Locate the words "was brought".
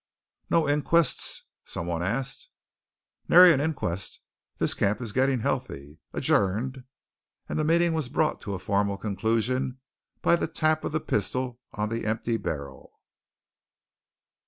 7.93-8.41